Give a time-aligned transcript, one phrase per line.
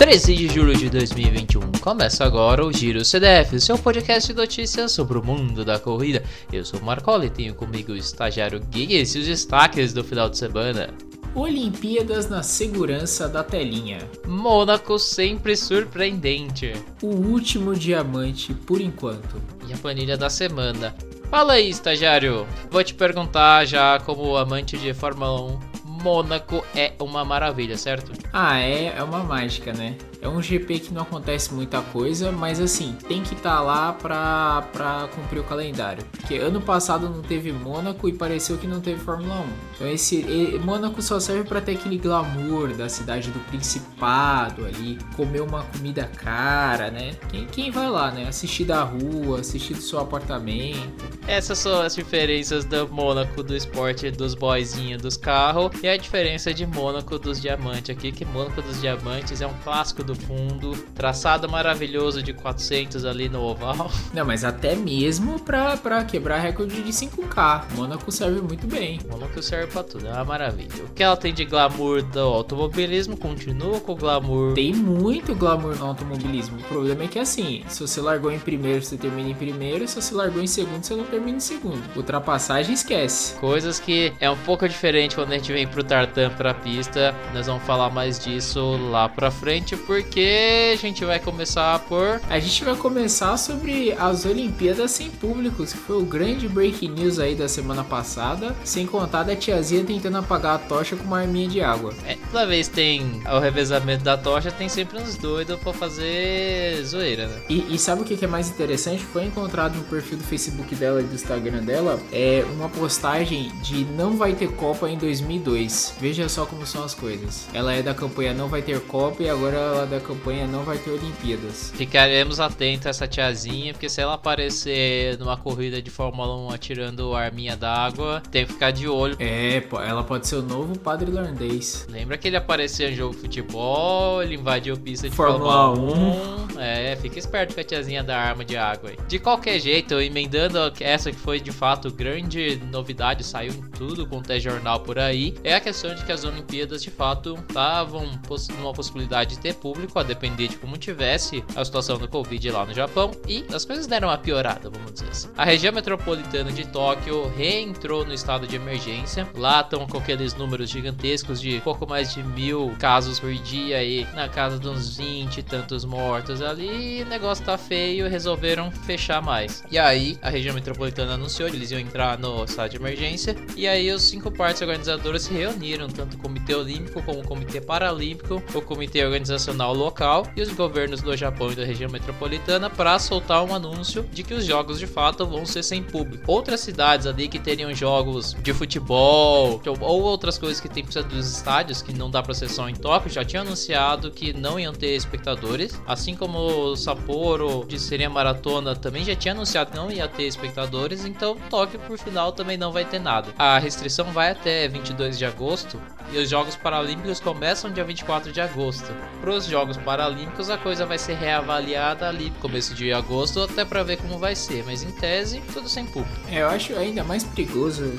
[0.00, 1.72] 13 de julho de 2021.
[1.72, 6.24] Começa agora o Giro CDF, seu podcast de notícias sobre o mundo da corrida.
[6.50, 10.30] Eu sou o Marcola e tenho comigo o estagiário Gui e os destaques do final
[10.30, 10.88] de semana.
[11.34, 13.98] Olimpíadas na segurança da telinha.
[14.26, 16.72] Mônaco sempre surpreendente.
[17.02, 19.36] O último diamante por enquanto.
[19.68, 20.94] E a planilha da semana.
[21.30, 22.46] Fala aí, estagiário.
[22.70, 25.69] Vou te perguntar já como amante de Fórmula 1
[26.00, 28.12] Mônaco é uma maravilha, certo?
[28.32, 29.96] Ah, é, é uma mágica, né?
[30.22, 33.92] É um GP que não acontece muita coisa, mas assim, tem que estar tá lá
[33.92, 36.04] pra, pra cumprir o calendário.
[36.12, 39.46] Porque ano passado não teve Mônaco e pareceu que não teve Fórmula 1.
[39.80, 40.22] Então esse
[40.62, 46.04] Mônaco só serve para ter aquele glamour da cidade do Principado ali, comer uma comida
[46.04, 47.12] cara, né?
[47.30, 48.28] Quem, quem vai lá, né?
[48.28, 51.08] Assistir da rua, assistir do seu apartamento.
[51.26, 56.52] Essas são as diferenças do Mônaco do esporte dos boyzinhos dos carros e a diferença
[56.52, 61.48] de Mônaco dos diamantes aqui, que Mônaco dos diamantes é um clássico do fundo, traçado
[61.48, 63.90] maravilhoso de 400 ali no oval.
[64.12, 69.00] Não, mas até mesmo pra, pra quebrar recorde de 5K, Mônaco serve muito bem.
[69.10, 70.84] Mônaco serve pra tudo, é uma maravilha.
[70.84, 74.54] O que ela tem de glamour do automobilismo continua com o glamour.
[74.54, 76.58] Tem muito glamour no automobilismo.
[76.58, 80.00] O problema é que assim, se você largou em primeiro, você termina em primeiro, se
[80.00, 81.82] você largou em segundo, você não termina em segundo.
[81.96, 83.34] Ultrapassagem esquece.
[83.34, 87.14] Coisas que é um pouco diferente quando a gente vem pro tartan pra pista.
[87.32, 92.20] Nós vamos falar mais disso lá pra frente, porque a gente vai começar por.
[92.28, 97.18] A gente vai começar sobre as Olimpíadas sem públicos, que foi o grande break news
[97.18, 98.54] aí da semana passada.
[98.64, 101.94] Sem contar da tiazinha tentando apagar a tocha com uma arminha de água.
[102.06, 107.26] É, toda vez tem o revezamento da tocha, tem sempre uns doidos pra fazer zoeira,
[107.26, 107.40] né?
[107.48, 109.02] E, e sabe o que é mais interessante?
[109.02, 113.84] Foi encontrado no perfil do Facebook dela e do Instagram dela é uma postagem de
[113.84, 115.96] não vai ter Copa em 2002.
[116.00, 117.48] Veja só como são as coisas.
[117.52, 120.62] Ela é da campanha Não Vai Ter Copa e agora ela é da campanha Não
[120.62, 121.72] Vai Ter Olimpíadas.
[121.74, 127.14] Ficaremos atentos a essa tiazinha, porque se ela aparecer numa corrida de Fórmula 1 atirando
[127.14, 129.16] arminha d'água, tem que ficar de olho.
[129.18, 129.49] É,
[129.86, 131.86] ela pode ser o novo padre irlandês.
[131.88, 136.56] Lembra que ele apareceu em jogo de futebol, ele invadiu pista de Fórmula, Fórmula 1.
[136.56, 136.60] 1.
[136.60, 138.96] É, fica esperto com a tiazinha da arma de água aí.
[139.08, 144.30] De qualquer jeito, emendando essa que foi de fato grande novidade, saiu em tudo quanto
[144.30, 148.10] é jornal por aí, é a questão de que as Olimpíadas de fato estavam
[148.58, 152.66] numa possibilidade de ter público, a depender de como tivesse a situação do Covid lá
[152.66, 155.28] no Japão, e as coisas deram uma piorada, vamos dizer assim.
[155.36, 160.68] A região metropolitana de Tóquio reentrou no estado de emergência, lá estão com aqueles números
[160.68, 165.38] gigantescos de pouco mais de mil casos por dia e na casa de uns 20
[165.38, 169.64] e tantos mortos ali, o negócio tá feio, resolveram fechar mais.
[169.70, 173.66] E aí, a região metropolitana anunciou que eles iam entrar no estado de emergência, e
[173.66, 178.42] aí os cinco partes organizadoras se reuniram, tanto o Comitê Olímpico como o Comitê Paralímpico,
[178.54, 183.42] o Comitê Organizacional Local e os governos do Japão e da região metropolitana para soltar
[183.42, 186.24] um anúncio de que os jogos de fato vão ser sem público.
[186.26, 191.30] Outras cidades ali que teriam jogos de futebol ou outras coisas que tem precisa dos
[191.36, 194.72] estádios, que não dá para ser só em Tóquio, já tinham anunciado que não iam
[194.72, 200.08] ter espectadores, assim como Sapporo de seria maratona também já tinha anunciado que não ia
[200.08, 203.32] ter espectadores, então Tóquio por final também não vai ter nada.
[203.38, 205.80] A restrição vai até 22 de agosto
[206.12, 208.86] e os Jogos Paralímpicos começam dia 24 de agosto.
[209.20, 213.64] Para os Jogos Paralímpicos a coisa vai ser reavaliada ali no começo de agosto até
[213.64, 216.10] para ver como vai ser, mas em tese tudo sem público.
[216.28, 217.92] É, eu acho ainda mais perigoso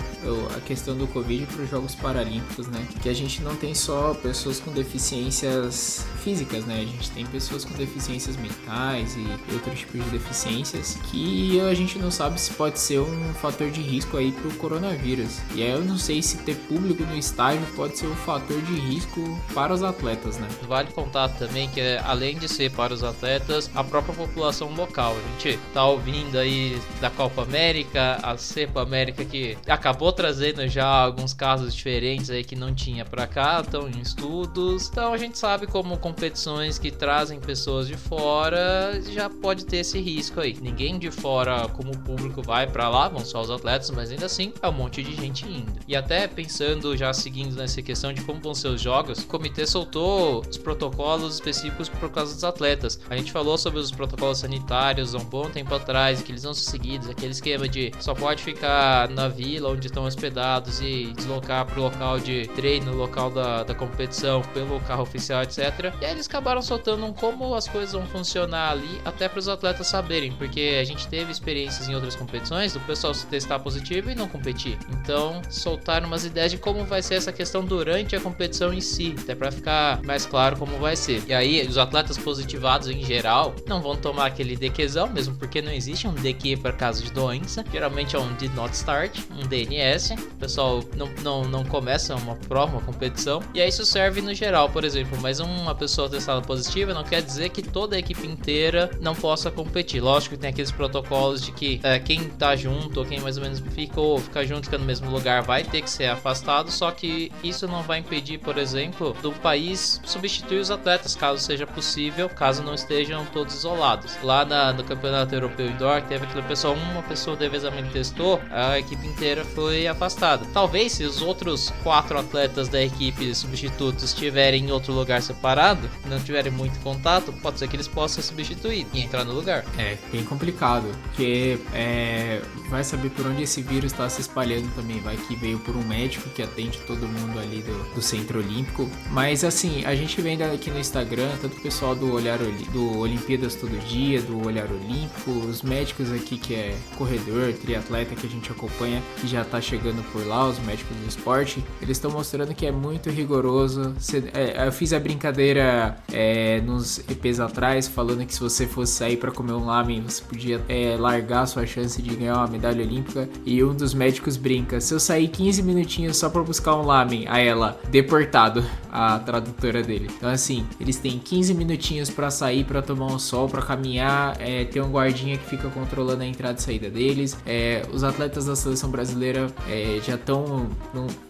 [0.55, 2.85] a questão do Covid para os Jogos Paralímpicos, né?
[3.01, 6.81] Que a gente não tem só pessoas com deficiências físicas, né?
[6.81, 11.97] A gente tem pessoas com deficiências mentais e outros tipos de deficiências que a gente
[11.97, 15.39] não sabe se pode ser um fator de risco aí pro coronavírus.
[15.55, 18.73] E aí eu não sei se ter público no estádio pode ser um fator de
[18.73, 20.47] risco para os atletas, né?
[20.67, 25.15] Vale contar também que além de ser para os atletas, a própria população local.
[25.15, 30.85] A gente tá ouvindo aí da Copa América, a Cepa América que acabou trazendo já
[30.85, 34.89] alguns casos diferentes aí que não tinha para cá, estão em estudos.
[34.89, 39.99] Então a gente sabe como competições que trazem pessoas de fora já pode ter esse
[39.99, 40.57] risco aí.
[40.61, 44.53] Ninguém de fora como público vai para lá, vão só os atletas, mas ainda assim
[44.61, 45.71] é um monte de gente indo.
[45.87, 49.65] E até pensando já seguindo nessa questão de como vão ser os jogos, o comitê
[49.65, 52.99] soltou os protocolos específicos por causa dos atletas.
[53.09, 56.53] A gente falou sobre os protocolos sanitários há um bom tempo atrás, que eles vão
[56.53, 61.65] ser seguidos, aquele esquema de só pode ficar na vila onde estão hospedados e deslocar
[61.65, 65.93] para o local de treino, local da, da competição pelo carro oficial, etc.
[66.01, 69.47] E aí eles acabaram soltando um como as coisas vão funcionar ali, até para os
[69.47, 74.09] atletas saberem, porque a gente teve experiências em outras competições do pessoal se testar positivo
[74.09, 74.77] e não competir.
[74.89, 79.15] Então, soltaram umas ideias de como vai ser essa questão durante a competição em si,
[79.17, 81.23] até para ficar mais claro como vai ser.
[81.25, 85.71] E aí, os atletas positivados em geral não vão tomar aquele DQzão, mesmo porque não
[85.71, 87.63] existe um DQ para caso de doença.
[87.71, 90.11] Geralmente é um Did Not Start, um DNS.
[90.11, 93.41] O pessoal não, não, não começa uma prova, uma competição.
[93.53, 95.17] E aí isso serve no geral, por exemplo.
[95.21, 99.49] Mas uma pessoa testada positiva não quer dizer que toda a equipe inteira não possa
[99.49, 100.01] competir.
[100.01, 103.43] Lógico que tem aqueles protocolos de que é, quem tá junto ou quem mais ou
[103.43, 106.69] menos ficou, fica junto, fica no mesmo lugar, vai ter que ser afastado.
[106.69, 111.65] Só que isso não vai impedir, por exemplo, do país substituir os atletas, caso seja
[111.65, 114.17] possível, caso não estejam todos isolados.
[114.23, 119.05] Lá na, no Campeonato Europeu Indoor, teve aquele pessoal, uma pessoa devidamente testou, a equipe
[119.07, 120.45] inteira foi afastada.
[120.53, 126.19] Talvez se os outros quatro atletas da equipe substitutos estiverem em outro lugar separado, não
[126.19, 129.65] tiverem muito contato, pode ser que eles possam substituir e entrar no lugar.
[129.77, 134.99] É, bem complicado, porque é, vai saber por onde esse vírus está se espalhando também.
[134.99, 138.89] Vai que veio por um médico que atende todo mundo ali do, do Centro Olímpico.
[139.11, 142.37] Mas assim, a gente vem aqui no Instagram, tanto o pessoal do Olhar
[142.71, 148.25] do Olimpíadas Todo Dia, do Olhar Olímpico, os médicos aqui que é corredor, triatleta que
[148.25, 152.11] a gente acompanha, que já tá chegando por lá, os médicos do esporte, eles estão
[152.11, 153.93] mostrando que é muito rigoroso.
[154.33, 159.17] É, eu fiz a brincadeira é, nos EPs atrás, falando que se você fosse sair
[159.17, 163.27] para comer um lamen, você podia é, largar sua chance de ganhar uma medalha olímpica.
[163.45, 167.25] E um dos médicos brinca: se eu sair 15 minutinhos só para buscar um lamen,
[167.27, 170.09] a ela, deportado, a tradutora dele.
[170.15, 174.65] Então, assim, eles têm 15 minutinhos para sair, para tomar um sol, para caminhar, é,
[174.65, 177.37] tem um guardinha que fica controlando a entrada e saída deles.
[177.45, 180.69] É, os atletas da seleção brasileira é, já estão,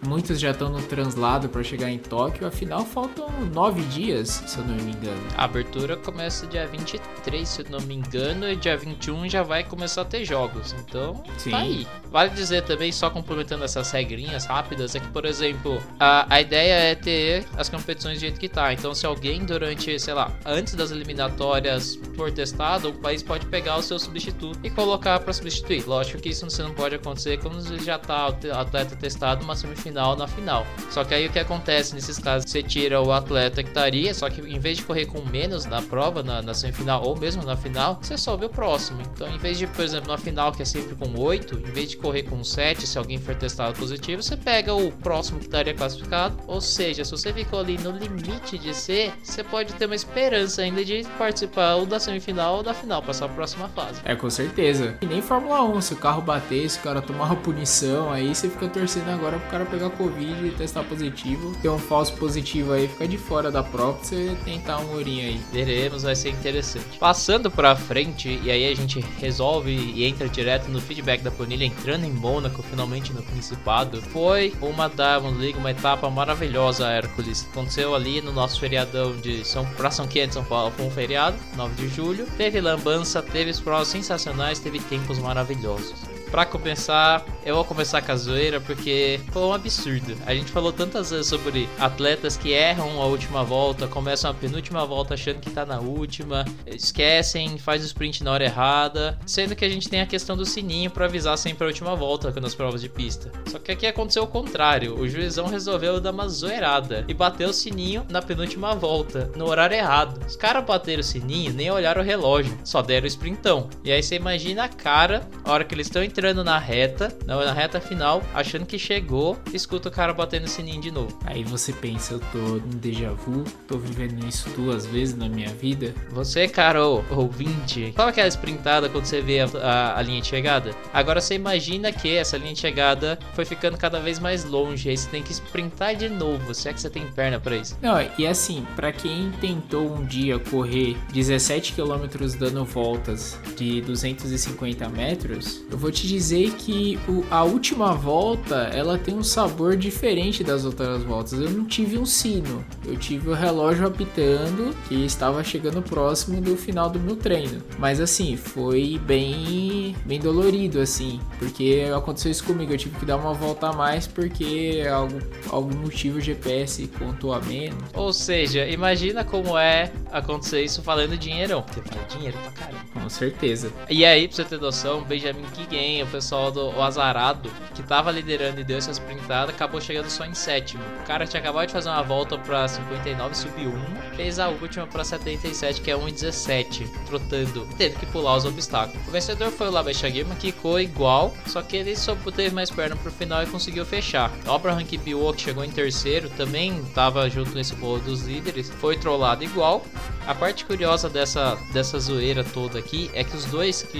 [0.06, 2.48] muitos já estão no translado para chegar em Tóquio.
[2.48, 5.22] Afinal, faltam nove dias, se eu não me engano.
[5.38, 9.64] A abertura começa dia 23, se eu não me engano, e dia 21 já vai
[9.64, 10.74] começar a ter jogos.
[10.80, 11.52] Então, tá Sim.
[11.52, 11.88] tá aí.
[12.10, 16.74] Vale dizer também, só complementando essas regrinhas rápidas, é que, por exemplo, a, a ideia
[16.74, 18.74] é ter as competições do jeito que tá.
[18.74, 23.78] Então, se alguém durante, sei lá, antes das eliminatórias for testado, o país pode pegar
[23.78, 25.88] o seu substituto e colocar para substituir.
[25.88, 30.28] Lógico que isso não pode acontecer quando já tá o atleta testado uma semifinal na
[30.28, 30.66] final.
[30.90, 32.50] Só que aí o que acontece nesses casos?
[32.50, 35.82] Você tira o atleta que estaria, só que em vez de correr com menos na
[35.82, 39.02] prova, na, na semifinal ou mesmo na final, você sobe o próximo.
[39.02, 41.90] Então, em vez de, por exemplo, na final que é sempre com 8, em vez
[41.92, 45.74] de correr com 7, se alguém for testado positivo, você pega o próximo que estaria
[45.74, 46.38] classificado.
[46.48, 50.62] Ou seja, se você ficou ali no limite de ser, você pode ter uma esperança
[50.62, 54.00] ainda de participar ou da semifinal ou da final, passar a próxima fase.
[54.06, 54.98] É, com certeza.
[55.02, 58.34] E nem Fórmula 1, se o carro bater, se o cara tomar uma punição, aí
[58.34, 61.56] você fica torcendo agora pro cara pegar Covid e testar positivo.
[61.62, 65.26] Ter um falso positivo aí, fica de fora da prova pra você tentar um ourinho
[65.26, 65.42] aí.
[65.52, 67.00] Veremos, vai ser interessante.
[67.00, 71.66] Passando pra frente, e aí a gente resolve e entra direto no feedback da planilha,
[71.66, 77.31] entrando em Mônaco, finalmente no Principado, foi uma Diamond League, uma etapa maravilhosa, Hércules.
[77.52, 81.38] Aconteceu ali no nosso feriadão de São, pra São Quente, São Paulo, foi um feriado,
[81.56, 82.28] 9 de julho.
[82.38, 86.11] Teve lambança, teve provas sensacionais, teve tempos maravilhosos.
[86.32, 90.16] Pra compensar, eu vou começar com a zoeira porque foi um absurdo.
[90.26, 94.86] A gente falou tantas vezes sobre atletas que erram a última volta, começam a penúltima
[94.86, 99.66] volta achando que tá na última, esquecem, faz o sprint na hora errada, sendo que
[99.66, 102.80] a gente tem a questão do sininho para avisar sempre a última volta nas provas
[102.80, 103.30] de pista.
[103.48, 107.54] Só que aqui aconteceu o contrário, o juizão resolveu dar uma zoeirada e bateu o
[107.54, 110.26] sininho na penúltima volta, no horário errado.
[110.26, 113.70] Os caras bateram o sininho, nem olharam o relógio, só deram o sprintão.
[113.84, 117.12] E aí você imagina a cara, a hora que eles estão entrando entrando na reta,
[117.26, 121.18] na reta final, achando que chegou, escuta o cara batendo o sininho de novo.
[121.26, 125.50] Aí você pensa, eu tô num déjà vu, tô vivendo isso duas vezes na minha
[125.50, 125.96] vida.
[126.12, 130.76] Você, cara, ouvinte, sabe aquela sprintada quando você vê a, a, a, linha de chegada?
[130.94, 134.96] Agora você imagina que essa linha de chegada foi ficando cada vez mais longe, aí
[134.96, 137.76] você tem que sprintar de novo, se é que você tem perna para isso.
[137.82, 142.06] Não, e assim, para quem tentou um dia correr 17 km
[142.38, 148.98] dando voltas de 250 metros, eu vou te dizer que o, a última volta ela
[148.98, 151.40] tem um sabor diferente das outras voltas.
[151.40, 156.58] Eu não tive um sino, eu tive o relógio apitando que estava chegando próximo do
[156.58, 157.64] final do meu treino.
[157.80, 162.74] Mas assim, foi bem, bem dolorido assim, porque aconteceu isso comigo.
[162.74, 167.34] Eu tive que dar uma volta a mais porque algum, algum motivo o GPS contou
[167.34, 167.78] a menos.
[167.94, 172.82] Ou seja, imagina como é acontecer isso falando dinheirão, porque vale dinheiro pra caramba.
[172.94, 173.72] Com certeza.
[173.90, 178.10] E aí, pra você ter noção, Benjamin Kigen o pessoal do Azar disparado, que tava
[178.10, 180.84] liderando e deu essa sprintada, acabou chegando só em sétimo.
[181.02, 184.88] O cara tinha acabado de fazer uma volta pra 59, subiu 1, fez a última
[184.88, 189.06] pra 77, que é 1,17, trotando, tendo que pular os obstáculos.
[189.08, 192.96] O vencedor foi o Labeshagima, que ficou igual, só que ele só teve mais perna
[192.96, 194.32] pro final e conseguiu fechar.
[194.46, 198.98] O Abraham Kibiwo, que chegou em terceiro, também tava junto nesse bolo dos líderes, foi
[198.98, 199.84] trollado igual.
[200.28, 204.00] A parte curiosa dessa, dessa zoeira toda aqui é que os dois que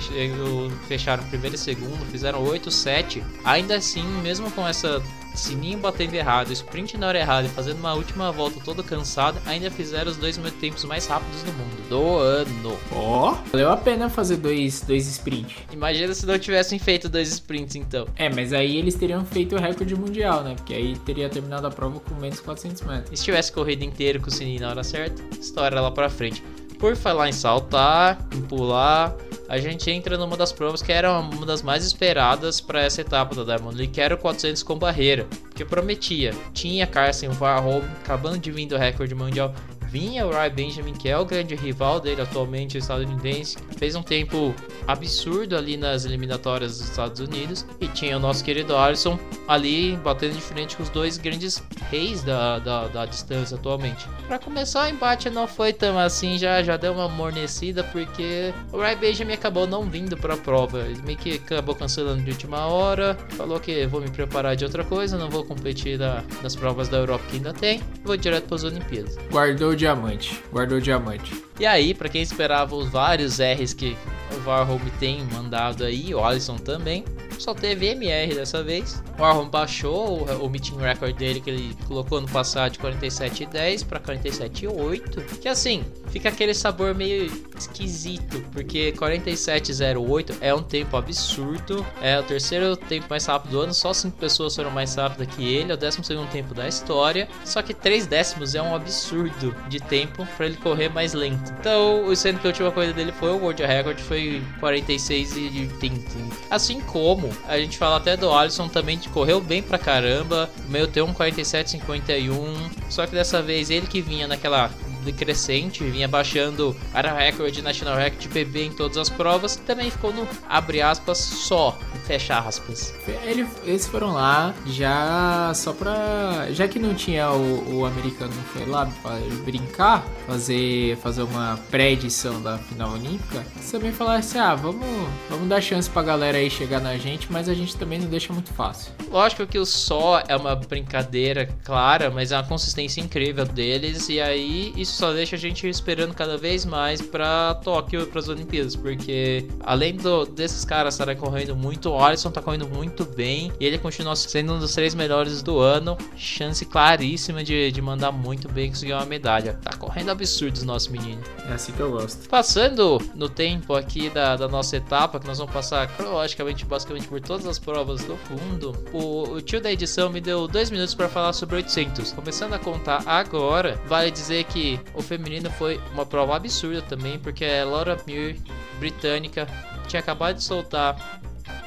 [0.88, 3.24] fecharam primeiro e segundo fizeram 8-7.
[3.44, 5.02] Ainda assim, mesmo com essa
[5.34, 9.70] sininho batendo errado, sprint na hora errada e fazendo uma última volta todo cansado, ainda
[9.72, 11.90] fizeram os dois tempos mais rápidos do mundo.
[11.90, 12.78] Do ano.
[12.92, 15.56] Ó, oh, valeu a pena fazer dois, dois sprints.
[15.72, 18.08] Imagina se não tivessem feito dois sprints então.
[18.16, 20.56] É, mas aí eles teriam feito o recorde mundial, né?
[20.56, 23.12] Porque aí teria terminado a prova com menos 400 metros.
[23.12, 26.44] E se tivesse corrido inteiro com o sininho na hora certa, história lá pra frente.
[26.82, 29.16] Por falar em saltar, em pular,
[29.48, 33.36] a gente entra numa das provas que era uma das mais esperadas para essa etapa
[33.36, 36.34] da Diamond League, que era o 400 com barreira, porque prometia.
[36.54, 39.54] Tinha Carson Varholm acabando de vir do recorde mundial
[39.92, 44.56] vinha o Ray Benjamin, que é o grande rival dele atualmente, estadunidense, fez um tempo
[44.88, 50.36] absurdo ali nas eliminatórias dos Estados Unidos e tinha o nosso querido Alisson ali batendo
[50.36, 54.08] de frente com os dois grandes reis da, da, da distância atualmente.
[54.28, 58.78] Para começar, o embate não foi tão assim, já, já deu uma amornecida porque o
[58.78, 62.66] Ray Benjamin acabou não vindo para a prova, ele meio que acabou cancelando de última
[62.66, 66.88] hora, falou que vou me preparar de outra coisa, não vou competir na, nas provas
[66.88, 69.18] da Europa que ainda tem, vou direto para as Olimpíadas.
[69.30, 70.44] Guardou diamante.
[70.52, 71.44] Guardou o diamante.
[71.60, 73.98] E aí, para quem esperava os vários R's que
[74.36, 77.04] o Varholm tem mandado aí, o Alisson também,
[77.40, 79.04] só teve MR dessa vez.
[79.18, 83.86] O Warhol baixou o, o meeting record dele que ele colocou no passado de 47,10
[83.86, 85.40] para 47,8.
[85.40, 91.86] Que assim, fica aquele sabor meio esquisito, porque 47,08 é um tempo absurdo.
[92.02, 95.54] É o terceiro tempo mais rápido do ano, só 5 pessoas foram mais rápidas que
[95.54, 96.02] ele, é o 12
[96.32, 97.28] tempo da história.
[97.46, 101.54] Só que 3 décimos é um absurdo de tempo para ele correr mais lento.
[101.60, 106.02] Então, sendo que a última coisa dele foi o World Record, foi 46,30.
[106.50, 110.50] Assim como a gente fala até do Alisson também, que correu bem pra caramba.
[110.68, 112.72] Meio tem um 47,51.
[112.90, 114.70] Só que dessa vez ele que vinha naquela
[115.02, 120.28] decrescente, vinha baixando era recorde, national record, PB em todas as provas, também ficou no
[120.48, 122.94] abre aspas só, fecha aspas.
[123.24, 126.48] Ele, eles foram lá já só pra.
[126.52, 132.42] Já que não tinha o, o americano foi lá pra brincar, fazer, fazer uma pré-edição
[132.42, 134.86] da final olímpica, também falaram assim: ah, vamos,
[135.30, 138.34] vamos dar chance pra galera aí chegar na gente, mas a gente também não deixa
[138.34, 138.92] muito fácil.
[139.10, 144.20] Lógico que o só é uma brincadeira clara, mas é uma consistência incrível deles, e
[144.20, 148.76] aí isso só deixa a gente esperando cada vez mais para Tóquio, para as Olimpíadas,
[148.76, 153.66] porque além do, desses caras estarem correndo muito, o Alisson tá correndo muito bem e
[153.66, 155.98] ele continua sendo um dos três melhores do ano.
[156.16, 159.58] Chance claríssima de, de mandar muito bem e conseguir uma medalha.
[159.64, 161.22] Tá correndo absurdos nosso menino.
[161.48, 162.28] É assim que eu gosto.
[162.28, 167.22] Passando no tempo aqui da, da nossa etapa, que nós vamos passar cronologicamente, basicamente por
[167.22, 171.08] todas as provas do fundo, o, o tio da edição me deu dois minutos para
[171.08, 172.12] falar sobre 800.
[172.12, 177.46] Começando a contar agora, vale dizer que o feminino foi uma prova absurda também, porque
[177.46, 178.38] a Laura Muir,
[178.80, 179.48] britânica,
[179.88, 181.22] tinha acabado de soltar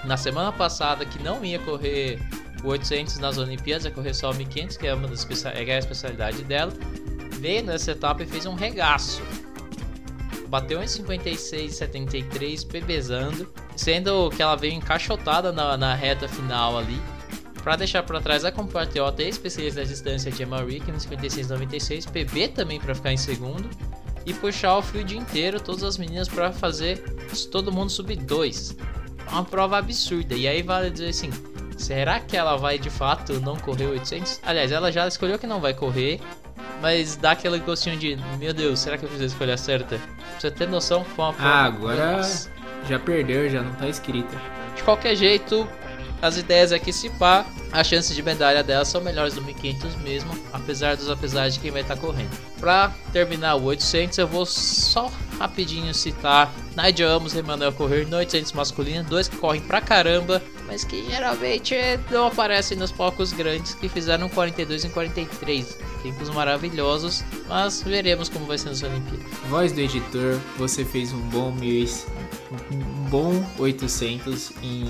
[0.05, 2.19] na semana passada que não ia correr
[2.63, 5.79] o 800 nas Olimpíadas, ia correr só o 1500, que é uma das é a
[5.79, 6.73] especialidade dela.
[7.39, 9.23] Veio nessa etapa e fez um regaço.
[10.49, 16.99] Bateu em 56,73, pebezando, sendo que ela veio encaixotada na, na reta final ali.
[17.65, 22.11] Para deixar para trás a compatriota e especialista da distância de Emma Rick no 56,96,
[22.11, 23.71] PB também para ficar em segundo
[24.27, 26.99] e puxar o fio dia inteiro todas as meninas para fazer
[27.51, 28.77] todo mundo subir dois.
[29.33, 30.35] Uma prova absurda.
[30.35, 31.31] E aí vale dizer assim,
[31.79, 34.41] será que ela vai de fato não correr 800?
[34.43, 36.21] Aliás, ela já escolheu que não vai correr,
[36.83, 39.97] mas dá aquele gostinho de, meu Deus, será que eu fiz a escolha certa?
[39.97, 41.49] Pra você ter noção, foi uma prova.
[41.49, 42.21] Ah, agora
[42.87, 44.37] já perdeu, já não tá escrita.
[44.77, 45.67] De qualquer jeito,
[46.23, 49.97] as ideias é que se pá, as chances de medalha dela são melhores do 1500
[49.97, 52.31] mesmo, apesar dos apesar de quem vai estar tá correndo.
[52.59, 58.17] Para terminar o 800, eu vou só rapidinho citar Nigel Amos e Emanuel correr no
[58.17, 61.75] 800 masculino, dois que correm pra caramba, mas que geralmente
[62.11, 68.47] não aparecem nos palcos grandes que fizeram 42 em 43, tempos maravilhosos, mas veremos como
[68.47, 69.27] vai ser nas Olimpíadas.
[69.49, 71.87] Voz do editor, você fez um bom mil,
[72.71, 74.87] um bom 800 em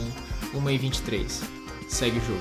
[0.54, 1.42] 1 e 23.
[1.88, 2.40] Segue o jogo.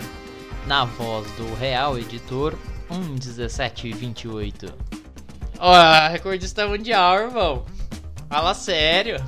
[0.67, 2.55] Na voz do Real Editor,
[2.89, 4.73] 1 17 e 28.
[5.59, 7.65] Ó, oh, recordista mundial, irmão.
[8.29, 9.23] Fala sério.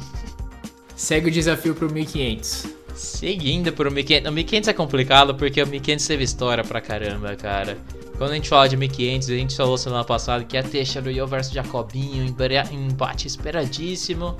[0.95, 2.67] Segue o desafio pro 1500.
[2.95, 4.29] Seguindo pro 1500.
[4.29, 7.77] O 1500 é complicado porque o 1500 teve história pra caramba, cara.
[8.17, 11.27] Quando a gente fala de 1500, a gente falou semana passada que ia ter Shadow
[11.27, 12.25] versus Jacobinho,
[12.71, 14.37] embate esperadíssimo.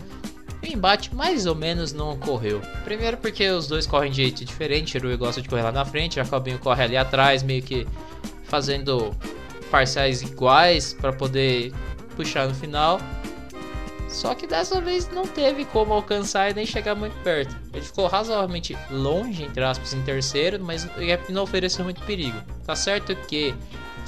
[0.65, 2.60] O embate mais ou menos não ocorreu.
[2.84, 6.15] Primeiro porque os dois correm de jeito diferente, Shirui gosta de correr lá na frente,
[6.15, 7.88] Jacobinho corre ali atrás, meio que
[8.45, 9.15] fazendo
[9.69, 11.72] parciais iguais para poder
[12.15, 13.00] puxar no final.
[14.10, 17.55] Só que dessa vez não teve como alcançar e nem chegar muito perto.
[17.72, 20.88] Ele ficou razoavelmente longe, entre aspas, em terceiro, mas
[21.29, 22.41] não ofereceu muito perigo.
[22.65, 23.53] Tá certo que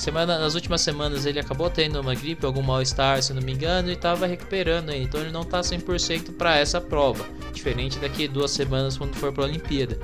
[0.01, 3.89] semana, nas últimas semanas ele acabou tendo uma gripe, algum mal-estar, se não me engano,
[3.89, 4.91] e estava recuperando.
[4.91, 7.25] Então ele não tá 100% para essa prova.
[7.53, 9.99] Diferente daqui duas semanas quando for para a Olimpíada.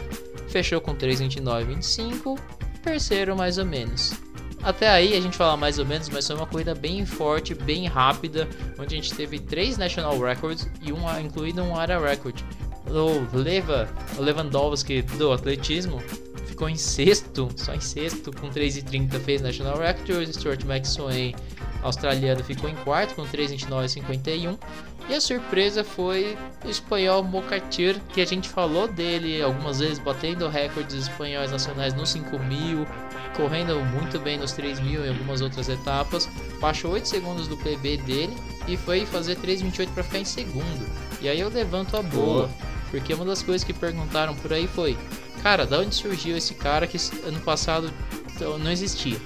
[0.47, 2.39] Fechou com 3,29,25,
[2.81, 4.13] terceiro mais ou menos.
[4.63, 7.85] Até aí a gente fala mais ou menos, mas foi uma corrida bem forte, bem
[7.85, 8.47] rápida,
[8.79, 12.39] onde a gente teve três national records e um incluído um area record.
[12.87, 16.01] O Leva, o Lewandowski do atletismo
[16.63, 20.09] ficou em sexto, só em sexto, com 3,30 fez national record.
[20.09, 21.33] O Stuart Maxwell,
[21.81, 24.57] australiano, ficou em quarto com 3,29,51.
[25.09, 30.47] E a surpresa foi o espanhol Mocatir, que a gente falou dele algumas vezes, batendo
[30.47, 32.87] recordes espanhóis nacionais nos 5 mil,
[33.35, 36.29] correndo muito bem nos 3 mil e algumas outras etapas.
[36.61, 38.37] Baixou 8 segundos do PB dele
[38.69, 40.87] e foi fazer 3,28 para ficar em segundo.
[41.21, 42.49] E aí eu levanto a boa,
[42.89, 44.97] porque uma das coisas que perguntaram por aí foi:
[45.43, 46.97] Cara, da onde surgiu esse cara que
[47.27, 47.93] ano passado
[48.61, 49.17] não existia?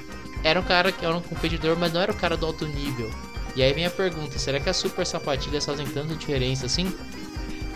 [0.44, 3.12] Era um cara que era um competidor, mas não era o cara do alto nível.
[3.56, 6.92] E aí vem a pergunta, será que as super sapatilhas fazem tanta diferença assim?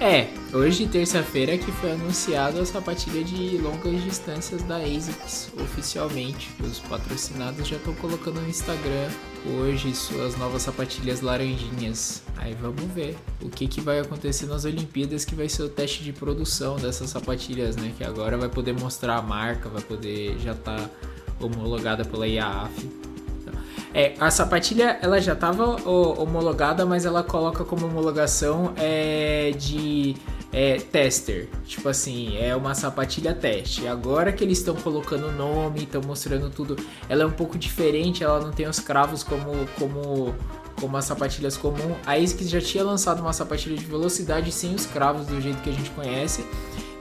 [0.01, 6.49] É, hoje terça-feira que foi anunciada a sapatilha de longas distâncias da ASICS oficialmente.
[6.59, 9.11] Os patrocinados já estão colocando no Instagram
[9.59, 12.23] hoje suas novas sapatilhas laranjinhas.
[12.35, 16.03] Aí vamos ver o que, que vai acontecer nas Olimpíadas, que vai ser o teste
[16.03, 17.93] de produção dessas sapatilhas, né?
[17.95, 20.89] Que agora vai poder mostrar a marca, vai poder já tá
[21.39, 23.10] homologada pela IAAF.
[23.93, 30.15] É, a sapatilha ela já estava homologada, mas ela coloca como homologação é, de
[30.51, 31.47] é, tester.
[31.65, 33.87] Tipo assim, é uma sapatilha teste.
[33.87, 36.77] Agora que eles estão colocando o nome, estão mostrando tudo,
[37.09, 40.33] ela é um pouco diferente, ela não tem os cravos como, como,
[40.79, 41.95] como as sapatilhas comum.
[42.05, 45.69] A ASICS já tinha lançado uma sapatilha de velocidade sem os cravos do jeito que
[45.69, 46.45] a gente conhece.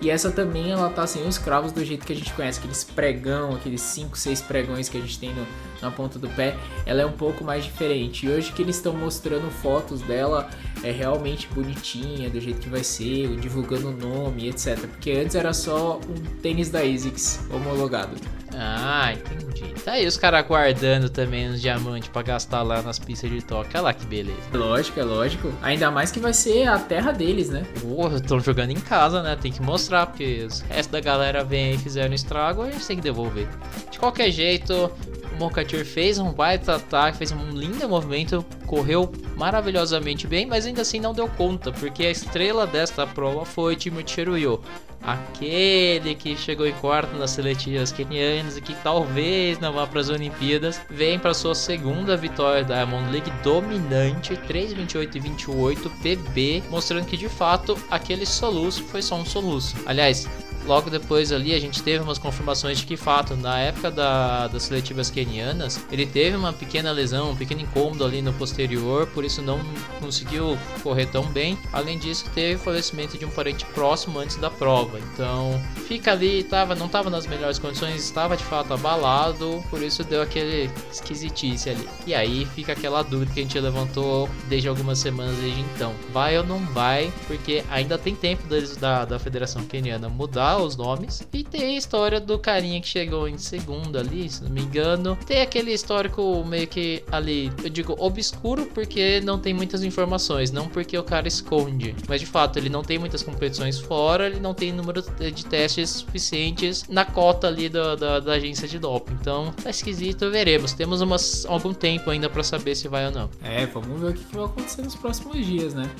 [0.01, 2.83] E essa também ela tá sem os cravos do jeito que a gente conhece, aqueles
[2.83, 5.47] pregão, aqueles 5, 6 pregões que a gente tem no,
[5.83, 8.25] na ponta do pé, ela é um pouco mais diferente.
[8.25, 10.49] E hoje que eles estão mostrando fotos dela,
[10.83, 14.79] é realmente bonitinha, do jeito que vai ser, divulgando o nome, etc.
[14.79, 18.17] Porque antes era só um tênis da ASICS homologado.
[18.57, 19.75] Ah, entendi.
[19.83, 23.71] Tá aí os caras guardando também os diamantes para gastar lá nas pistas de toque.
[23.75, 24.39] Olha lá que beleza.
[24.53, 25.53] Lógico, é lógico.
[25.63, 27.65] Ainda mais que vai ser a terra deles, né?
[27.81, 29.37] Porra, estão jogando em casa, né?
[29.41, 32.97] Tem que mostrar, porque o resto da galera vem e fizeram estrago, a gente tem
[32.97, 33.49] que devolver.
[33.91, 34.91] De qualquer jeito,
[35.41, 41.01] Mokatir fez um baita ataque, fez um lindo movimento, correu maravilhosamente bem, mas ainda assim
[41.01, 44.61] não deu conta, porque a estrela desta prova foi Timothy Cheruyo,
[45.03, 50.11] aquele que chegou em quarto nas seletivas kenianas e que talvez não vá para as
[50.11, 57.07] Olimpíadas, vem para sua segunda vitória da Diamond League dominante, 3:28 e 28 PB, mostrando
[57.07, 59.75] que de fato aquele soluço foi só um soluço.
[59.87, 60.29] Aliás,
[60.67, 64.65] logo depois ali a gente teve umas confirmações de que fato na época da, das
[64.65, 69.43] seletivas kenianas ele teve uma pequena lesão, um pequeno incômodo ali no posterior, por isso
[69.43, 69.61] não
[70.01, 71.59] conseguiu correr tão bem.
[71.73, 74.99] Além disso, teve falecimento de um parente próximo antes da prova.
[74.99, 80.05] Então, fica ali, tava, não estava nas melhores condições, estava de fato abalado, por isso
[80.05, 81.89] deu aquele esquisitice ali.
[82.07, 85.95] E aí fica aquela dúvida que a gente levantou desde algumas semanas desde então.
[86.13, 87.13] Vai ou não vai?
[87.27, 88.43] Porque ainda tem tempo
[88.79, 91.27] da, da Federação Keniana mudar os nomes.
[91.33, 95.17] E tem a história do carinha que chegou em segundo ali, se não me engano.
[95.27, 100.69] Tem aquele histórico meio que ali, eu digo obscuro porque não tem muitas informações, não
[100.69, 101.95] porque o cara esconde.
[102.09, 105.91] Mas de fato, ele não tem muitas competições fora, ele não tem número de testes
[105.91, 109.15] suficientes na cota ali da, da, da agência de doping.
[109.21, 110.73] Então, tá esquisito, veremos.
[110.73, 113.31] Temos umas, algum tempo ainda para saber se vai ou não.
[113.43, 115.91] É, vamos ver o que, que vai acontecer nos próximos dias, né?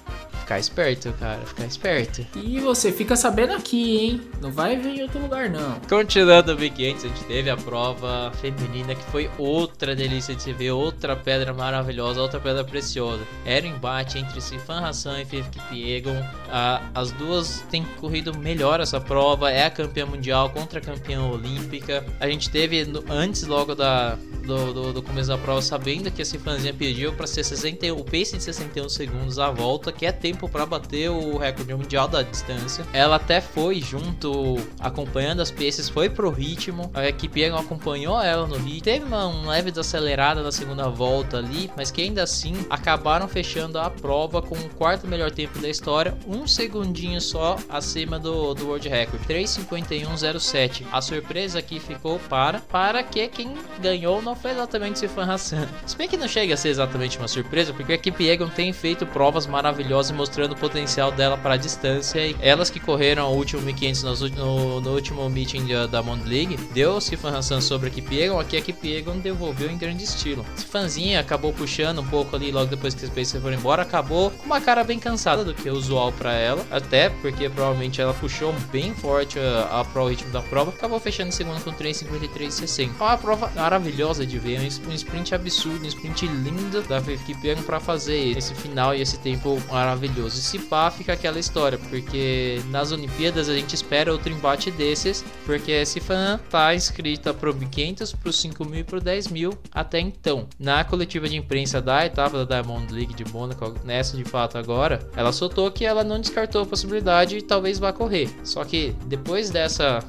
[0.51, 2.27] Ficar esperto, cara, ficar esperto.
[2.35, 4.21] E você fica sabendo aqui, hein?
[4.41, 5.79] Não vai vir em outro lugar, não.
[5.89, 10.53] Continuando o Big a gente teve a prova feminina, que foi outra delícia de se
[10.53, 13.23] ver, outra pedra maravilhosa, outra pedra preciosa.
[13.45, 16.21] Era um embate entre Sifan Hassan e Fifth Kipiegon.
[16.51, 21.23] Ah, as duas têm corrido melhor essa prova, é a campeã mundial contra a campeã
[21.23, 22.05] olímpica.
[22.19, 26.25] A gente teve, antes logo da, do, do, do, começo da prova, sabendo que a
[26.25, 30.40] Cifanzinha pediu para ser 61, o pace de 61 segundos à volta, que é tempo
[30.41, 32.85] tempo para bater o recorde mundial da distância.
[32.93, 36.91] Ela até foi junto, acompanhando as peças, foi pro ritmo.
[36.95, 38.83] A equipe acompanhou ela no ritmo.
[38.83, 43.91] Teve uma, leve desacelerada na segunda volta ali, mas que ainda assim acabaram fechando a
[43.91, 48.89] prova com o quarto melhor tempo da história, um segundinho só acima do, do World
[48.89, 50.85] Record, 3:51.07.
[50.93, 55.69] A surpresa aqui ficou para para que quem ganhou não foi exatamente Sifan Hassan.
[55.87, 58.73] Se bem que não chega a ser exatamente uma surpresa, porque a equipe Egon tem
[58.73, 63.35] feito provas maravilhosas mostrando o potencial dela para a distância e elas que correram o
[63.35, 68.15] último 1500 no, no último meeting da, da Mond League, deu Sifan Hassan sobre a
[68.15, 70.45] Egon, aqui a Egon devolveu em grande estilo.
[70.57, 74.45] Sifanzinha acabou puxando um pouco ali logo depois que os Pacers foram embora, acabou com
[74.45, 78.53] uma cara bem cansada do que o usual para ela, até porque provavelmente ela puxou
[78.71, 82.91] bem forte a, a pro ritmo da prova, acabou fechando em segundo com 3:53.60.
[83.01, 88.37] Uma prova maravilhosa de ver, um sprint absurdo, um sprint lindo da Egon para fazer
[88.37, 90.10] esse final e esse tempo maravilhoso.
[90.19, 95.25] E se pá, fica aquela história, porque nas Olimpíadas a gente espera outro embate desses,
[95.47, 100.01] porque esse fã tá inscrita pro 500, pro 5 mil e pro 10 mil até
[100.01, 100.47] então.
[100.59, 105.09] Na coletiva de imprensa da etapa da Diamond League de Mônaco, nessa de fato agora,
[105.17, 108.29] ela soltou que ela não descartou a possibilidade e talvez vá correr.
[108.43, 110.01] Só que depois dessa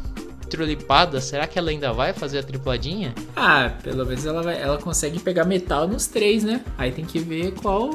[0.51, 3.15] trulipada, será que ela ainda vai fazer a tripladinha?
[3.35, 6.61] Ah, pelo menos ela, vai, ela consegue pegar metal nos três, né?
[6.77, 7.89] Aí tem que ver qual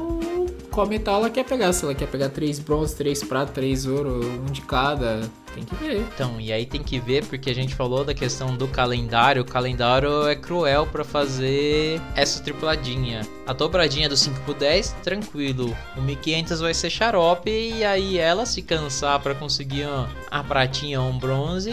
[0.76, 1.72] qual metal ela quer pegar.
[1.72, 5.22] Se ela quer pegar três bronze, três prata, três ouro, um de cada.
[5.54, 6.00] Tem que ver.
[6.00, 9.40] Então, e aí tem que ver porque a gente falou da questão do calendário.
[9.40, 13.22] O calendário é cruel para fazer essa tripladinha.
[13.46, 15.74] A dobradinha do 5 por 10, tranquilo.
[15.96, 19.88] O 1500 vai ser xarope e aí ela se cansar para conseguir
[20.30, 21.72] a pratinha ou um bronze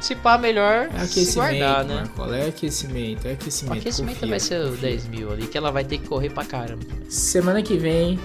[0.00, 1.94] se pá, melhor é se guardar, né?
[1.96, 3.76] Marcola, é aquecimento, é aquecimento.
[3.76, 4.90] O aquecimento confia, vai ser confia.
[4.90, 6.84] 10 mil ali, que ela vai ter que correr pra caramba.
[7.08, 8.18] Semana que vem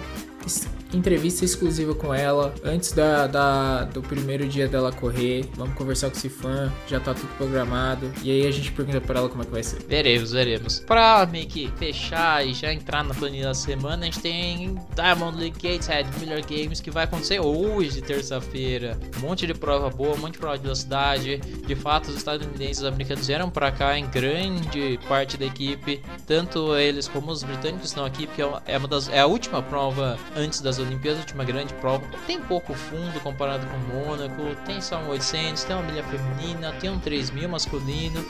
[0.93, 5.45] entrevista exclusiva com ela antes da, da, do primeiro dia dela correr.
[5.55, 8.11] Vamos conversar com esse fã, já tá tudo programado.
[8.23, 9.83] E aí a gente pergunta pra ela como é que vai ser.
[9.87, 10.79] Veremos, veremos.
[10.79, 15.37] Pra meio que fechar e já entrar na planilha da semana, a gente tem Diamond
[15.37, 18.99] League Gateshead Miller Games que vai acontecer hoje, terça-feira.
[19.17, 21.37] Um monte de prova boa, um monte de prova de velocidade.
[21.37, 26.01] De fato, os estadunidenses e os americanos vieram pra cá em grande parte da equipe.
[26.25, 30.17] Tanto eles como os britânicos estão aqui, porque é, uma das, é a última prova
[30.35, 32.05] antes das Olimpíadas, última grande prova.
[32.27, 36.73] Tem pouco fundo comparado com o Mônaco, tem só um 800, tem uma milha feminina,
[36.73, 38.25] tem um 3000 masculino.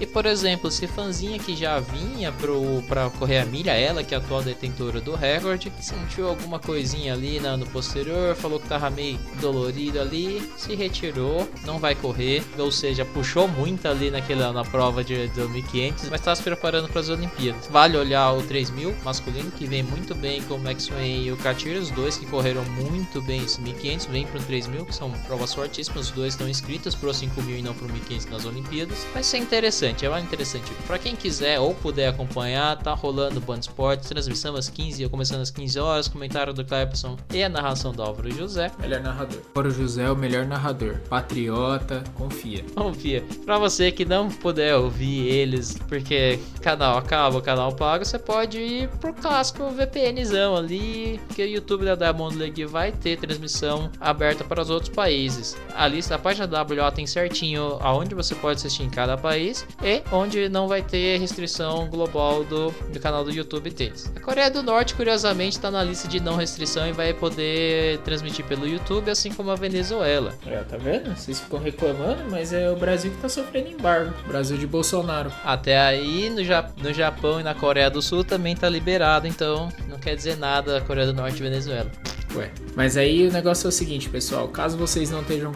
[0.00, 4.14] E por exemplo, se fãzinha que já vinha pro, pra correr a milha, ela que
[4.14, 8.68] é a atual detentora do recorde, sentiu alguma coisinha ali na, no posterior, falou que
[8.68, 14.52] tava meio dolorido ali, se retirou, não vai correr, ou seja, puxou muito ali naquela,
[14.52, 17.68] na prova de 2500, mas tá se preparando para as Olimpíadas.
[17.68, 21.76] Vale olhar o 3000 masculino, que vem muito bem com o Maxwell e o Katir,
[21.76, 26.06] os dois que correram muito bem esse 1500, vem pro 3000, que são provas fortíssimas,
[26.06, 29.06] os dois estão inscritos pro 5000 e não pro 1500 nas Olimpíadas.
[29.12, 30.72] Vai ser interessante interessante, é mais interessante.
[30.86, 35.42] Para quem quiser ou puder acompanhar, tá rolando o Band Esportes, transmissão às 15, começando
[35.42, 38.70] às 15 horas, comentário do Clepson e a narração do Álvaro José.
[38.78, 39.40] Melhor narrador.
[39.54, 41.00] Álvaro José é o melhor narrador.
[41.08, 42.64] Patriota, confia.
[42.74, 43.24] Confia.
[43.44, 48.88] Para você que não puder ouvir eles, porque canal acaba, canal paga, você pode ir
[49.00, 54.62] pro clássico VPNzão ali, que o YouTube da Diamond League vai ter transmissão aberta para
[54.62, 55.56] os outros países.
[55.74, 59.66] A lista, a página da WA tem certinho aonde você pode assistir em cada país
[59.82, 64.10] e onde não vai ter restrição global do, do canal do YouTube deles.
[64.14, 68.44] A Coreia do Norte, curiosamente, está na lista de não restrição e vai poder transmitir
[68.44, 70.34] pelo YouTube, assim como a Venezuela.
[70.46, 71.14] É, tá vendo?
[71.16, 74.12] Vocês ficam reclamando, mas é o Brasil que está sofrendo embargo.
[74.26, 75.32] Brasil de Bolsonaro.
[75.44, 79.68] Até aí, no, ja no Japão e na Coreia do Sul também tá liberado, então
[79.88, 81.90] não quer dizer nada a Coreia do Norte e Venezuela.
[82.34, 82.50] Ué.
[82.76, 84.48] Mas aí o negócio é o seguinte, pessoal.
[84.48, 85.52] Caso vocês não estejam.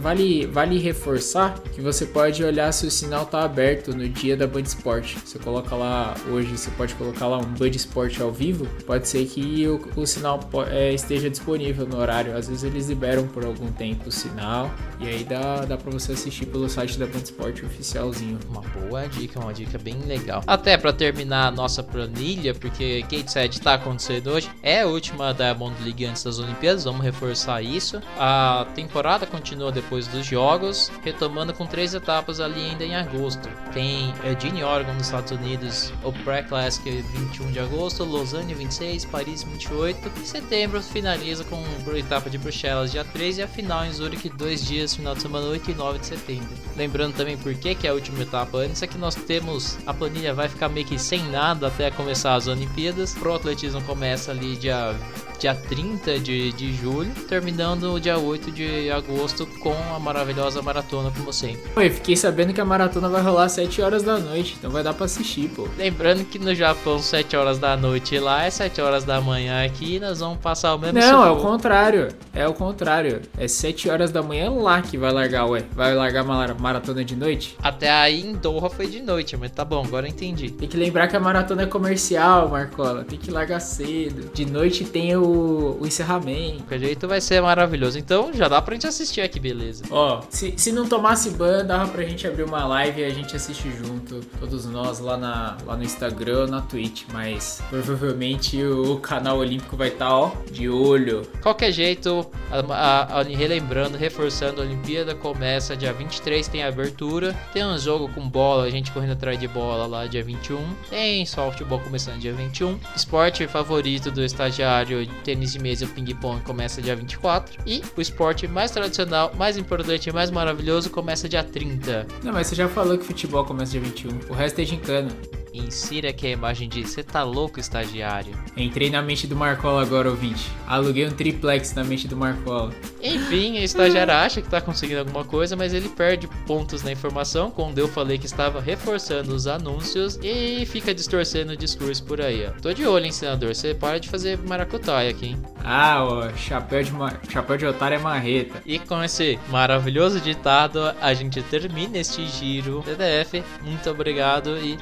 [0.00, 4.46] Vale, vale reforçar que você pode olhar se o sinal tá aberto no dia da
[4.46, 5.16] Band Sport.
[5.24, 8.66] Você coloca lá hoje, você pode colocar lá um Band Sport ao vivo.
[8.86, 12.36] Pode ser que o, o sinal é, esteja disponível no horário.
[12.36, 14.70] Às vezes eles liberam por algum tempo o sinal.
[15.00, 18.38] E aí dá, dá pra você assistir pelo site da Band Sport oficialzinho.
[18.48, 20.42] Uma boa dica, uma dica bem legal.
[20.46, 24.50] Até para terminar a nossa planilha, porque Gateshead tá acontecendo hoje.
[24.62, 28.02] É a última da Bond League antes das Olimpíadas, vamos reforçar isso.
[28.18, 33.48] A temporada continua depois dos Jogos, retomando com três etapas ali ainda em agosto.
[33.72, 40.10] Tem Eugene, Oregon, nos Estados Unidos, o Pré-Classic 21 de agosto, Lausanne 26, Paris 28.
[40.20, 44.28] Em setembro finaliza com a etapa de Bruxelas dia 13 e a final em Zurich
[44.30, 46.48] dois dias, final de semana 8 e 9 de setembro.
[46.76, 49.94] Lembrando também por que, que é a última etapa antes, é que nós temos a
[49.94, 53.14] planilha vai ficar meio que sem nada até começar as Olimpíadas.
[53.14, 54.94] Pro atletismo começa ali dia
[55.40, 61.10] dia 30 de, de julho, terminando o dia 8 de agosto com a maravilhosa maratona,
[61.16, 61.62] como sempre.
[61.74, 64.70] Pô, eu fiquei sabendo que a maratona vai rolar às 7 horas da noite, então
[64.70, 65.66] vai dar pra assistir, pô.
[65.78, 69.98] Lembrando que no Japão, 7 horas da noite lá é 7 horas da manhã aqui,
[69.98, 72.08] nós vamos passar o mesmo Não, é o contrário.
[72.34, 73.22] É o contrário.
[73.38, 75.64] É 7 horas da manhã lá que vai largar, ué.
[75.72, 77.56] Vai largar uma maratona de noite?
[77.62, 80.50] Até aí em Doha foi de noite, mas tá bom, agora entendi.
[80.50, 83.04] Tem que lembrar que a maratona é comercial, Marcola.
[83.04, 84.30] Tem que largar cedo.
[84.34, 86.74] De noite tem o o, encerramento.
[86.74, 87.98] O jeito vai ser maravilhoso.
[87.98, 89.84] Então já dá pra gente assistir aqui, beleza.
[89.90, 93.34] Ó, se, se não tomasse ban, dava pra gente abrir uma live e a gente
[93.34, 97.04] assistir junto, todos nós lá, na, lá no Instagram ou na Twitch.
[97.12, 101.22] Mas provavelmente o canal olímpico vai estar, tá, ó, de olho.
[101.42, 107.34] Qualquer jeito, a, a, a, relembrando, reforçando, a Olimpíada começa dia 23, tem abertura.
[107.52, 110.58] Tem um jogo com bola, a gente correndo atrás de bola lá dia 21.
[110.88, 112.78] Tem softball começando dia 21.
[112.94, 117.62] Esporte favorito do estagiário tênis de mesa e o ping-pong começa dia 24.
[117.66, 122.06] E o esporte mais tradicional, mais importante e mais maravilhoso começa dia 30.
[122.22, 124.10] Não, mas você já falou que futebol começa dia 21.
[124.28, 125.10] O resto é gincana.
[125.52, 128.32] Insira aqui a imagem de você tá louco, estagiário.
[128.56, 130.50] Entrei na mente do Marcola agora, ouvinte.
[130.66, 132.72] Aluguei um triplex na mente do Marcola.
[133.02, 137.50] Enfim, o estagiário acha que tá conseguindo alguma coisa, mas ele perde pontos na informação
[137.50, 142.46] quando eu falei que estava reforçando os anúncios e fica distorcendo o discurso por aí,
[142.46, 142.60] ó.
[142.60, 143.54] Tô de olho, hein, senador.
[143.54, 145.42] Você para de fazer maracutaia aqui, hein?
[145.64, 146.92] Ah, ó, chapéu de,
[147.30, 148.62] chapéu de otário é marreta.
[148.64, 153.42] E com esse maravilhoso ditado, a gente termina este giro TDF.
[153.62, 154.78] Muito obrigado e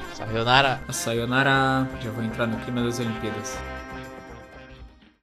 [0.59, 0.79] sayonara.
[0.91, 1.87] Sayonara.
[2.01, 3.78] Já vou entrar no clima das Olimpíadas.